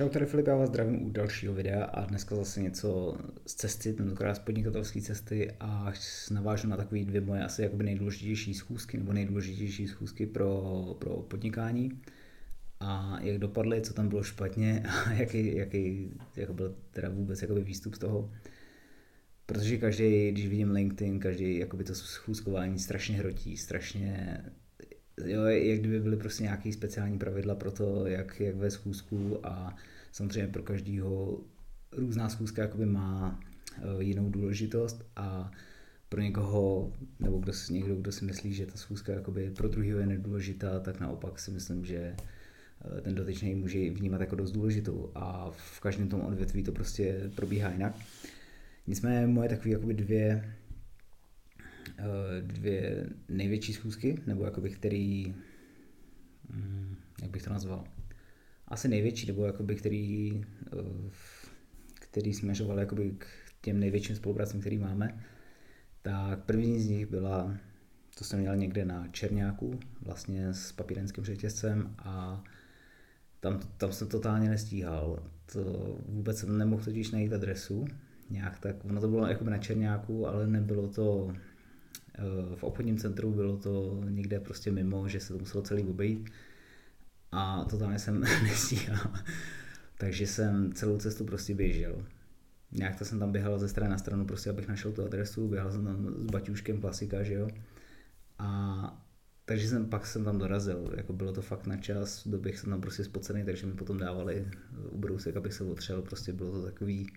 Čau, 0.00 0.08
tady 0.08 0.26
Filip, 0.26 0.46
já 0.46 0.56
vás 0.56 0.68
zdravím 0.68 1.06
u 1.06 1.10
dalšího 1.10 1.54
videa 1.54 1.84
a 1.84 2.04
dneska 2.04 2.36
zase 2.36 2.60
něco 2.60 3.18
z 3.46 3.54
cesty, 3.54 3.92
tentokrát 3.92 4.34
z 4.34 4.38
podnikatelské 4.38 5.00
cesty 5.00 5.52
a 5.60 5.92
navážu 6.30 6.68
na 6.68 6.76
takové 6.76 7.04
dvě 7.04 7.20
moje 7.20 7.44
asi 7.44 7.62
jakoby 7.62 7.84
nejdůležitější 7.84 8.54
schůzky 8.54 8.96
nebo 8.96 9.12
nejdůležitější 9.12 9.88
schůzky 9.88 10.26
pro, 10.26 10.96
pro 10.98 11.16
podnikání 11.16 12.00
a 12.80 13.18
jak 13.22 13.38
dopadly, 13.38 13.80
co 13.80 13.94
tam 13.94 14.08
bylo 14.08 14.22
špatně 14.22 14.82
a 14.88 15.12
jaký, 15.18 15.56
jaký 15.56 16.10
jak 16.36 16.54
byl 16.54 16.76
teda 16.90 17.08
vůbec 17.08 17.42
jakoby 17.42 17.64
výstup 17.64 17.94
z 17.94 17.98
toho. 17.98 18.32
Protože 19.46 19.78
každý, 19.78 20.30
když 20.32 20.48
vidím 20.48 20.70
LinkedIn, 20.70 21.20
každý 21.20 21.58
jakoby 21.58 21.84
to 21.84 21.94
schůzkování 21.94 22.78
strašně 22.78 23.16
hrotí, 23.16 23.56
strašně 23.56 24.44
jo, 25.24 25.44
jak 25.44 25.78
kdyby 25.78 26.00
byly 26.00 26.16
prostě 26.16 26.42
nějaké 26.42 26.72
speciální 26.72 27.18
pravidla 27.18 27.54
pro 27.54 27.70
to, 27.70 28.06
jak, 28.06 28.40
jak 28.40 28.56
ve 28.56 28.70
schůzku 28.70 29.46
a 29.46 29.76
samozřejmě 30.12 30.52
pro 30.52 30.62
každého 30.62 31.40
různá 31.92 32.28
schůzka 32.28 32.62
jakoby 32.62 32.86
má 32.86 33.40
uh, 33.94 34.02
jinou 34.02 34.30
důležitost 34.30 35.04
a 35.16 35.50
pro 36.08 36.20
někoho, 36.20 36.92
nebo 37.20 37.38
kdo, 37.38 37.52
někdo, 37.70 37.96
kdo 37.96 38.12
si 38.12 38.24
myslí, 38.24 38.54
že 38.54 38.66
ta 38.66 38.78
schůzka 38.78 39.12
jakoby 39.12 39.50
pro 39.50 39.68
druhého 39.68 39.98
je 40.00 40.06
nedůležitá, 40.06 40.80
tak 40.80 41.00
naopak 41.00 41.38
si 41.38 41.50
myslím, 41.50 41.84
že 41.84 41.96
eh, 41.96 43.00
ten 43.00 43.14
dotyčný 43.14 43.54
může 43.54 43.90
vnímat 43.90 44.20
jako 44.20 44.36
dost 44.36 44.52
důležitou 44.52 45.10
a 45.14 45.50
v 45.50 45.80
každém 45.80 46.08
tom 46.08 46.20
odvětví 46.20 46.62
to 46.62 46.72
prostě 46.72 47.30
probíhá 47.34 47.72
jinak. 47.72 47.94
Nicméně 48.86 49.26
moje 49.26 49.48
takové 49.48 49.70
jakoby 49.70 49.94
dvě 49.94 50.44
Eh, 50.44 50.59
dvě 52.40 53.06
největší 53.28 53.72
schůzky, 53.72 54.22
nebo 54.26 54.44
jakoby 54.44 54.70
který, 54.70 55.34
mm, 56.48 56.96
jak 57.22 57.30
bych 57.30 57.42
to 57.42 57.50
nazval, 57.50 57.84
asi 58.68 58.88
největší, 58.88 59.26
nebo 59.26 59.46
jakoby 59.46 59.76
který, 59.76 60.44
eh, 60.72 61.10
který 61.94 62.34
směřoval 62.34 62.78
jakoby 62.78 63.14
k 63.18 63.26
těm 63.60 63.80
největším 63.80 64.16
spolupracím, 64.16 64.60
který 64.60 64.78
máme, 64.78 65.24
tak 66.02 66.44
první 66.44 66.80
z 66.80 66.88
nich 66.88 67.06
byla, 67.06 67.56
to 68.18 68.24
jsem 68.24 68.40
měl 68.40 68.56
někde 68.56 68.84
na 68.84 69.08
Černáku, 69.08 69.80
vlastně 70.02 70.54
s 70.54 70.72
papírenským 70.72 71.24
řetězcem 71.24 71.94
a 71.98 72.44
tam, 73.40 73.60
tam 73.76 73.92
jsem 73.92 74.08
totálně 74.08 74.48
nestíhal. 74.48 75.22
To 75.52 75.98
vůbec 76.08 76.38
jsem 76.38 76.58
nemohl 76.58 76.84
totiž 76.84 77.10
najít 77.10 77.32
adresu, 77.32 77.86
nějak 78.30 78.58
tak, 78.58 78.84
ono 78.84 79.00
to 79.00 79.08
bylo 79.08 79.26
jakoby 79.26 79.50
na 79.50 79.58
Černáku, 79.58 80.26
ale 80.26 80.46
nebylo 80.46 80.88
to 80.88 81.32
Eh, 81.32 81.49
v 82.54 82.64
obchodním 82.64 82.98
centru 82.98 83.32
bylo 83.32 83.56
to 83.56 84.02
někde 84.08 84.40
prostě 84.40 84.70
mimo, 84.72 85.08
že 85.08 85.20
se 85.20 85.32
to 85.32 85.38
muselo 85.38 85.62
celý 85.62 85.82
obejít 85.82 86.30
a 87.32 87.64
totálně 87.64 87.98
jsem 87.98 88.20
nestíhal. 88.42 89.12
Takže 89.98 90.26
jsem 90.26 90.72
celou 90.72 90.98
cestu 90.98 91.24
prostě 91.24 91.54
běžel. 91.54 92.06
Nějak 92.72 92.98
to 92.98 93.04
jsem 93.04 93.18
tam 93.18 93.32
běhal 93.32 93.58
ze 93.58 93.68
strany 93.68 93.90
na 93.90 93.98
stranu, 93.98 94.24
prostě 94.24 94.50
abych 94.50 94.68
našel 94.68 94.92
tu 94.92 95.04
adresu, 95.04 95.48
běhal 95.48 95.72
jsem 95.72 95.84
tam 95.84 96.14
s 96.18 96.24
baťuškem 96.24 96.80
klasika, 96.80 97.22
že 97.22 97.34
jo. 97.34 97.48
A 98.38 99.06
takže 99.44 99.68
jsem 99.68 99.86
pak 99.86 100.06
jsem 100.06 100.24
tam 100.24 100.38
dorazil, 100.38 100.92
jako 100.96 101.12
bylo 101.12 101.32
to 101.32 101.42
fakt 101.42 101.66
na 101.66 101.76
čas, 101.76 102.28
doběh 102.28 102.58
jsem 102.58 102.70
tam 102.70 102.80
prostě 102.80 103.04
spocený, 103.04 103.44
takže 103.44 103.66
mi 103.66 103.72
potom 103.72 103.98
dávali 103.98 104.48
ubrousek, 104.90 105.36
abych 105.36 105.52
se 105.54 105.64
otřel, 105.64 106.02
prostě 106.02 106.32
bylo 106.32 106.52
to 106.52 106.62
takový, 106.62 107.12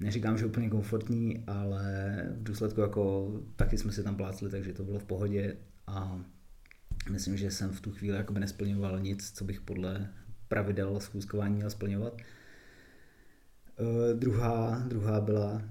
neříkám, 0.00 0.38
že 0.38 0.46
úplně 0.46 0.70
komfortní, 0.70 1.44
ale 1.46 2.14
v 2.36 2.42
důsledku 2.42 2.80
jako 2.80 3.32
taky 3.56 3.78
jsme 3.78 3.92
si 3.92 4.02
tam 4.02 4.16
plácli, 4.16 4.50
takže 4.50 4.72
to 4.72 4.84
bylo 4.84 4.98
v 4.98 5.04
pohodě 5.04 5.56
a 5.86 6.24
myslím, 7.10 7.36
že 7.36 7.50
jsem 7.50 7.70
v 7.70 7.80
tu 7.80 7.92
chvíli 7.92 8.16
jakoby 8.16 8.40
nesplňoval 8.40 9.00
nic, 9.00 9.30
co 9.30 9.44
bych 9.44 9.60
podle 9.60 10.08
pravidel 10.48 11.00
schůzkování 11.00 11.54
měl 11.54 11.70
splňovat. 11.70 12.22
Uh, 13.80 14.18
druhá, 14.18 14.84
druhá 14.88 15.20
byla 15.20 15.62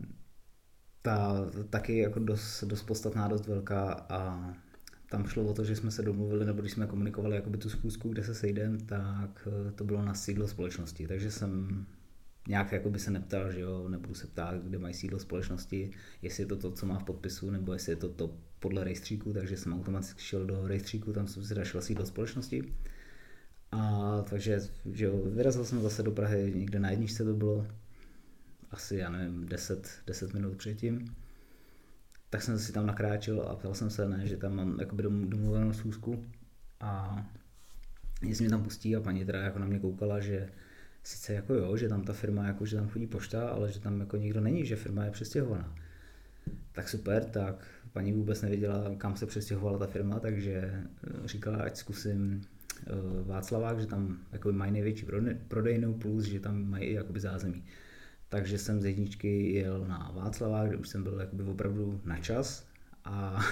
ta 1.02 1.46
taky 1.70 1.98
jako 1.98 2.20
dost, 2.20 2.64
dost 2.64 2.84
podstatná, 2.84 3.28
dost 3.28 3.48
velká 3.48 3.92
a 4.10 4.54
tam 5.10 5.28
šlo 5.28 5.44
o 5.44 5.54
to, 5.54 5.64
že 5.64 5.76
jsme 5.76 5.92
se 5.92 6.02
domluvili, 6.02 6.46
nebo 6.46 6.62
když 6.62 6.72
jsme 6.72 6.88
komunikovali 6.88 7.36
jakoby 7.36 7.58
tu 7.58 7.70
schůzku, 7.70 8.10
kde 8.10 8.24
se 8.24 8.36
sejdeme, 8.36 8.78
tak 8.86 9.48
eh, 9.48 9.72
to 9.72 9.84
bylo 9.84 10.06
na 10.06 10.14
sídlo 10.14 10.48
společnosti. 10.48 11.08
Takže 11.08 11.32
jsem 11.32 11.86
nějak 12.48 12.72
jako 12.72 12.90
by 12.90 13.00
se 13.00 13.12
neptal, 13.12 13.52
že 13.52 13.60
jo, 13.60 13.90
nebudu 13.90 14.14
se 14.14 14.28
ptát, 14.28 14.56
kde 14.56 14.78
mají 14.78 14.94
sídlo 14.94 15.20
společnosti, 15.20 15.92
jestli 16.22 16.44
je 16.44 16.48
to 16.48 16.56
to, 16.56 16.72
co 16.72 16.86
má 16.86 17.00
v 17.00 17.04
podpisu, 17.04 17.52
nebo 17.52 17.74
jestli 17.74 17.92
je 17.92 17.96
to 17.96 18.10
to 18.10 18.38
podle 18.60 18.84
rejstříku, 18.84 19.34
takže 19.34 19.58
jsem 19.58 19.74
automaticky 19.74 20.22
šel 20.22 20.46
do 20.46 20.68
rejstříku, 20.68 21.14
tam 21.14 21.28
jsem 21.28 21.44
si 21.44 21.56
našel 21.56 21.82
sídlo 21.82 22.06
společnosti. 22.06 22.74
A 23.72 24.22
takže, 24.30 24.60
že 24.94 25.06
jo, 25.06 25.18
vyrazil 25.18 25.66
jsem 25.66 25.82
zase 25.82 26.04
do 26.04 26.12
Prahy, 26.12 26.54
někde 26.56 26.80
na 26.80 26.90
jedničce 26.90 27.24
to 27.24 27.34
bylo, 27.34 27.68
asi, 28.72 28.96
já 28.96 29.10
nevím, 29.10 29.46
10, 29.46 29.90
10 30.08 30.34
minut 30.34 30.58
předtím. 30.58 31.16
Tak 32.30 32.42
jsem 32.42 32.60
si 32.60 32.72
tam 32.72 32.86
nakráčel 32.86 33.42
a 33.42 33.56
ptal 33.56 33.74
jsem 33.74 33.90
se, 33.90 34.08
ne, 34.08 34.28
že 34.28 34.38
tam 34.38 34.56
mám 34.56 34.80
jakoby 34.80 35.04
domluvenou 35.04 35.74
schůzku 35.74 36.26
a 36.80 37.24
jestli 38.22 38.44
mě 38.44 38.50
tam 38.50 38.64
pustí 38.64 38.96
a 38.96 39.02
paní 39.02 39.26
teda 39.26 39.40
jako 39.42 39.60
na 39.60 39.66
mě 39.66 39.80
koukala, 39.80 40.20
že 40.20 40.50
sice 41.04 41.34
jako 41.34 41.54
jo, 41.54 41.78
že 41.78 41.90
tam 41.90 42.04
ta 42.04 42.14
firma, 42.14 42.48
jako 42.48 42.66
že 42.66 42.76
tam 42.76 42.90
chodí 42.90 43.08
pošta, 43.08 43.50
ale 43.50 43.72
že 43.72 43.80
tam 43.80 44.00
jako 44.00 44.18
nikdo 44.18 44.42
není, 44.42 44.66
že 44.66 44.76
firma 44.76 45.06
je 45.06 45.12
přestěhovaná. 45.12 45.76
Tak 46.72 46.90
super, 46.90 47.24
tak 47.24 47.66
paní 47.94 48.14
vůbec 48.14 48.42
nevěděla, 48.42 48.96
kam 48.98 49.16
se 49.16 49.26
přestěhovala 49.26 49.78
ta 49.78 49.88
firma, 49.88 50.20
takže 50.20 50.52
eh, 50.54 51.28
říkala, 51.28 51.58
ať 51.58 51.78
zkusím 51.78 52.42
eh, 52.42 52.92
Václavák, 53.24 53.80
že 53.80 53.88
tam 53.88 54.18
jako 54.32 54.52
mají 54.52 54.72
největší 54.72 55.08
prodejnou 55.48 55.94
plus, 55.94 56.24
že 56.24 56.40
tam 56.40 56.70
mají 56.70 56.86
i 56.86 56.94
jakoby 56.94 57.20
zázemí. 57.20 57.64
Takže 58.30 58.58
jsem 58.58 58.82
z 58.82 58.86
jedničky 58.86 59.54
jel 59.54 59.86
na 59.86 60.12
Václavák, 60.16 60.68
kde 60.68 60.78
už 60.78 60.90
jsem 60.90 61.04
byl 61.04 61.20
jakoby 61.20 61.44
opravdu 61.44 62.02
na 62.06 62.20
čas 62.20 62.68
a 63.06 63.46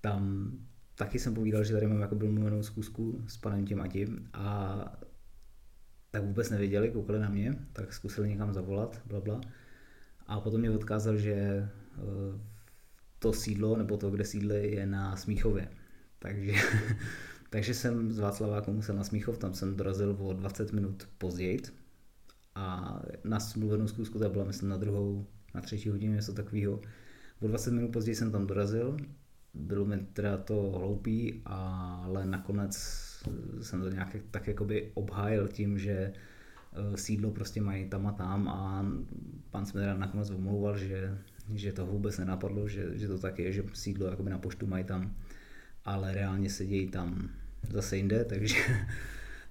tam 0.00 0.52
taky 0.94 1.18
jsem 1.18 1.34
povídal, 1.34 1.64
že 1.64 1.72
tady 1.72 1.86
mám 1.86 2.00
jako 2.00 2.14
mluvenou 2.14 2.62
zkusku 2.62 3.24
s 3.26 3.36
panem 3.36 3.66
tím 3.66 3.80
a 3.80 3.88
tím 3.88 4.28
a 4.32 4.98
tak 6.16 6.24
vůbec 6.24 6.50
nevěděli, 6.50 6.90
koukali 6.90 7.18
na 7.18 7.28
mě, 7.28 7.54
tak 7.72 7.92
zkusili 7.92 8.28
někam 8.28 8.52
zavolat, 8.52 9.02
bla, 9.06 9.20
bla. 9.20 9.40
A 10.26 10.40
potom 10.40 10.60
mě 10.60 10.70
odkázal, 10.70 11.16
že 11.16 11.32
eh, 11.32 11.68
to 13.18 13.32
sídlo, 13.32 13.76
nebo 13.76 13.96
to, 13.96 14.10
kde 14.10 14.24
sídli, 14.24 14.70
je 14.70 14.86
na 14.86 15.16
Smíchově. 15.16 15.68
Takže, 16.18 16.52
takže 17.50 17.74
jsem 17.74 18.12
z 18.12 18.18
Václaváku 18.18 18.72
musel 18.72 18.96
na 18.96 19.04
Smíchov, 19.04 19.38
tam 19.38 19.54
jsem 19.54 19.76
dorazil 19.76 20.16
o 20.18 20.32
20 20.32 20.72
minut 20.72 21.08
později. 21.18 21.62
A 22.54 22.98
na 23.24 23.40
smluvenou 23.40 23.88
zkusku 23.88 24.18
to 24.18 24.28
byla, 24.28 24.44
myslím, 24.44 24.68
na 24.68 24.76
druhou, 24.76 25.26
na 25.54 25.60
třetí 25.60 25.88
hodinu, 25.88 26.14
něco 26.14 26.32
takového. 26.32 26.80
O 27.40 27.48
20 27.48 27.70
minut 27.70 27.92
později 27.92 28.16
jsem 28.16 28.32
tam 28.32 28.46
dorazil, 28.46 28.96
bylo 29.54 29.84
mi 29.84 30.06
teda 30.12 30.36
to 30.36 30.54
hloupý, 30.78 31.42
ale 31.44 32.26
nakonec 32.26 33.05
jsem 33.62 33.82
to 33.82 33.90
nějak 33.90 34.16
tak 34.30 34.48
jakoby 34.48 34.90
obhájil 34.94 35.48
tím, 35.48 35.78
že 35.78 35.92
eh, 35.92 36.96
sídlo 36.96 37.30
prostě 37.30 37.60
mají 37.60 37.88
tam 37.88 38.06
a 38.06 38.12
tam 38.12 38.48
a 38.48 38.86
pan 39.50 39.66
jsme 39.66 39.80
teda 39.80 39.96
nakonec 39.96 40.30
omlouval, 40.30 40.78
že, 40.78 41.18
že 41.54 41.72
to 41.72 41.86
vůbec 41.86 42.18
nenapadlo, 42.18 42.68
že, 42.68 42.98
že 42.98 43.08
to 43.08 43.18
tak 43.18 43.38
je, 43.38 43.52
že 43.52 43.64
sídlo 43.72 44.06
jakoby 44.06 44.30
na 44.30 44.38
poštu 44.38 44.66
mají 44.66 44.84
tam, 44.84 45.14
ale 45.84 46.14
reálně 46.14 46.50
sedějí 46.50 46.88
tam 46.88 47.30
zase 47.70 47.96
jinde, 47.96 48.24
takže, 48.28 48.56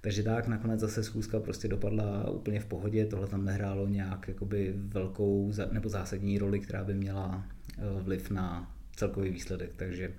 takže 0.00 0.22
tak, 0.22 0.46
nakonec 0.48 0.80
zase 0.80 1.04
schůzka 1.04 1.40
prostě 1.40 1.68
dopadla 1.68 2.30
úplně 2.30 2.60
v 2.60 2.66
pohodě, 2.66 3.06
tohle 3.06 3.26
tam 3.26 3.44
nehrálo 3.44 3.88
nějak 3.88 4.28
jakoby 4.28 4.74
velkou 4.76 5.52
nebo 5.72 5.88
zásadní 5.88 6.38
roli, 6.38 6.60
která 6.60 6.84
by 6.84 6.94
měla 6.94 7.44
eh, 7.78 8.02
vliv 8.02 8.30
na 8.30 8.72
celkový 8.96 9.30
výsledek, 9.30 9.70
takže 9.76 10.12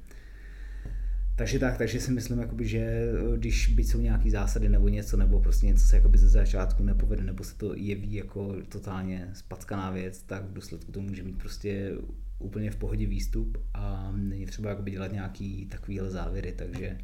takže 1.37 1.59
tak, 1.59 1.77
takže 1.77 1.99
si 1.99 2.11
myslím, 2.11 2.39
jakoby, 2.39 2.67
že 2.67 2.79
eh, 2.79 3.37
když 3.37 3.67
byť 3.67 3.87
jsou 3.87 4.01
nějaké 4.01 4.31
zásady 4.31 4.69
nebo 4.69 4.87
něco, 4.87 5.17
nebo 5.17 5.39
prostě 5.39 5.65
něco 5.65 5.85
se 5.85 5.95
jakoby 5.95 6.17
ze 6.17 6.29
začátku 6.29 6.83
nepovede, 6.83 7.23
nebo 7.23 7.43
se 7.43 7.57
to 7.57 7.75
jeví 7.75 8.13
jako 8.13 8.55
totálně 8.69 9.29
spackaná 9.33 9.91
věc, 9.91 10.21
tak 10.21 10.43
v 10.43 10.53
důsledku 10.53 10.91
to 10.91 11.01
může 11.01 11.23
mít 11.23 11.37
prostě 11.37 11.91
úplně 12.39 12.71
v 12.71 12.75
pohodě 12.75 13.05
výstup 13.05 13.57
a 13.73 14.11
není 14.15 14.45
třeba 14.45 14.69
jakoby 14.69 14.91
dělat 14.91 15.11
nějaký 15.11 15.65
takovýhle 15.65 16.11
závěry, 16.11 16.53
takže 16.57 16.97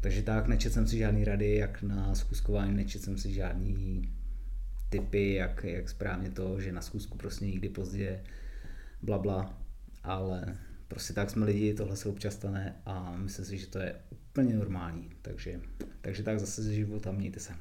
takže 0.00 0.22
tak, 0.22 0.48
nečet 0.48 0.72
jsem 0.72 0.86
si 0.86 0.98
žádný 0.98 1.24
rady, 1.24 1.54
jak 1.54 1.82
na 1.82 2.14
zkuskování, 2.14 2.74
nečet 2.74 3.02
jsem 3.02 3.18
si 3.18 3.32
žádný 3.32 4.12
typy, 4.88 5.34
jak, 5.34 5.64
jak 5.64 5.88
správně 5.88 6.30
to, 6.30 6.60
že 6.60 6.72
na 6.72 6.80
zkusku 6.80 7.18
prostě 7.18 7.44
nikdy 7.46 7.68
pozdě, 7.68 8.20
bla 9.02 9.18
bla, 9.18 9.58
ale 10.02 10.56
prostě 10.90 11.12
tak 11.12 11.30
jsme 11.30 11.46
lidi, 11.46 11.74
tohle 11.74 11.96
se 11.96 12.08
občas 12.08 12.34
stane 12.34 12.76
a 12.86 13.16
myslím 13.16 13.44
si, 13.44 13.58
že 13.58 13.66
to 13.66 13.78
je 13.78 13.96
úplně 14.10 14.54
normální. 14.54 15.10
Takže, 15.22 15.60
takže 16.00 16.22
tak 16.22 16.40
zase 16.40 16.62
ze 16.62 16.74
života 16.74 17.12
mějte 17.12 17.40
se. 17.40 17.52